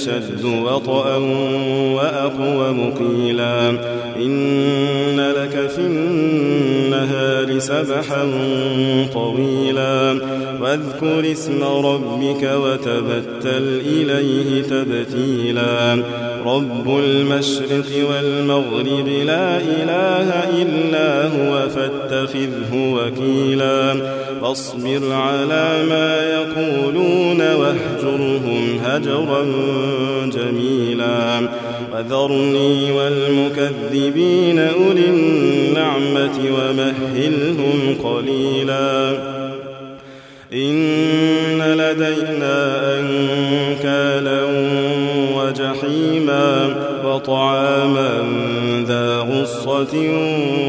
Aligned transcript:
أشد 0.00 0.44
وطئا 0.44 1.16
وأقوم 1.96 2.94
قيلا 2.94 3.68
إن 4.16 5.20
لك 5.20 5.68
في 5.70 5.80
النهار 7.00 7.58
سبحا 7.58 8.30
طويلا. 9.14 10.18
واذكر 10.60 11.32
اسم 11.32 11.64
ربك 11.64 12.50
وتبتل 12.64 13.80
إليه 13.86 14.62
تبتيلا. 14.62 16.02
رب 16.46 16.98
المشرق 17.04 18.08
والمغرب 18.10 19.08
لا 19.26 19.56
إله 19.56 20.28
إلا 20.62 21.26
هو 21.26 21.68
فاتخذه 21.68 22.72
وكيلا. 22.74 23.94
فاصبر 24.42 25.12
على 25.12 25.84
ما 25.90 26.22
يقولون 26.22 27.40
واهجرهم 27.40 28.78
هجرا 28.84 29.44
جميلا. 30.26 31.48
وذرني 31.94 32.92
والمكذبين 32.92 34.58
أولي 34.58 35.06
النعمة 35.06 36.38
ومهلهم 36.90 37.96
قليلا. 38.04 39.10
إن 40.52 41.58
لدينا 41.58 42.80
أنكالا 42.98 44.42
وجحيما 45.36 46.74
وطعاما 47.04 48.10
ذا 48.88 49.18
غصة 49.18 50.10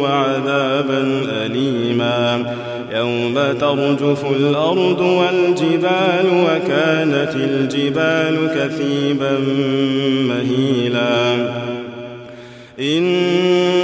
وعذابا 0.00 1.22
أليما. 1.46 2.54
يوم 2.92 3.34
ترجف 3.60 4.24
الأرض 4.40 5.00
والجبال 5.00 6.26
وكانت 6.26 7.34
الجبال 7.34 8.36
كثيبا 8.54 9.38
مهيلا. 10.28 11.34
إنا 12.80 13.83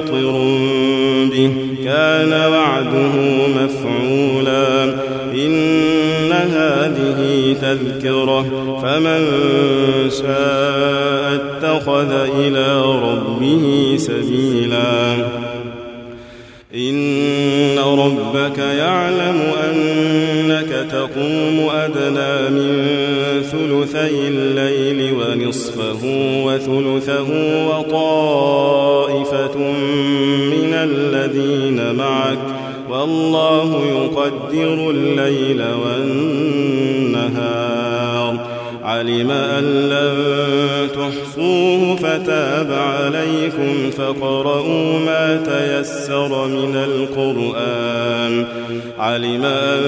منفطر 0.00 0.32
به. 1.32 1.50
كان 1.84 2.32
وعده 2.32 3.12
مفعولا. 3.48 4.84
إن 5.34 6.32
هذه 6.32 7.56
تذكرة. 7.62 8.44
فمن 8.82 9.26
شاء 10.10 11.34
اتخذ 11.34 12.12
إلى 12.38 12.82
ربه 12.82 13.94
سبيلا. 13.96 15.12
إن 16.74 17.78
ربك 17.78 18.58
يعلم 18.58 19.40
أنك 19.70 20.86
تقوم 20.90 21.70
أدنى 21.74 22.50
من 22.50 22.86
ثلثي 23.42 24.28
الليل 24.28 25.14
ونصفه 25.14 25.98
وثلثه 26.46 27.28
وطائفة 27.68 29.56
الذين 30.84 31.94
معك 31.94 32.38
والله 32.90 33.84
يقدر 33.86 34.90
الليل 34.90 35.62
والنهار. 35.84 37.30
علم 38.84 39.30
أن 39.30 39.64
لن 39.64 40.88
تحصوه 40.88 41.96
فتاب 41.96 42.72
عليكم 42.72 43.90
فقرؤوا 43.90 44.98
ما 44.98 45.36
تيسر 45.36 46.46
من 46.46 46.76
القرآن. 46.76 48.44
علم 48.98 49.44
أن 49.44 49.80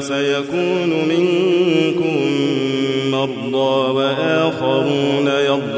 سيكون 0.00 0.90
منكم 1.08 2.20
مرضى 3.10 3.92
وآخرون 3.92 5.26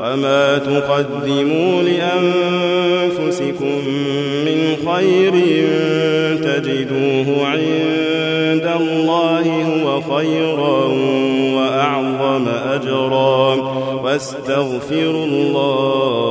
وما 0.00 0.58
تقدموا 0.58 1.82
لأنفسكم 1.82 3.48
من 4.46 4.76
خير 4.88 5.32
تجدوه 6.36 7.46
عند 7.46 8.66
الله 8.80 9.44
هو 9.64 10.00
خيرا 10.00 10.84
وأعظم 11.56 12.48
أجرا 12.48 13.54
واستغفروا 14.04 15.26
الله 15.26 16.29